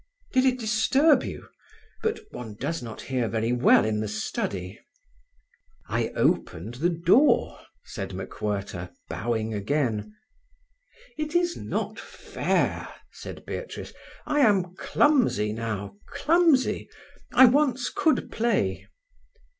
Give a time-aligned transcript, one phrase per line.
[0.33, 1.47] "Did it disturb you?
[2.01, 4.79] But one does not hear very well in the study."
[5.87, 10.15] "I opened the door," said MacWhirter, bowing again.
[11.19, 13.93] "It is not fair," said Beatrice.
[14.25, 16.89] "I am clumsy now—clumsy.
[17.33, 18.87] I once could play."